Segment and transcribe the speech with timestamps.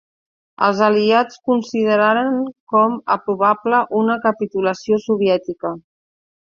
[0.67, 2.41] Els aliats consideraren
[2.75, 5.79] com a probable una capitulació soviètica.